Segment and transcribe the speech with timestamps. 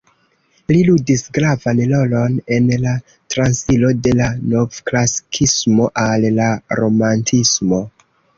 [0.69, 2.93] Li ludis gravan rolon en la
[3.35, 6.51] transiro de la Novklasikismo al la
[6.83, 7.85] Romantismo.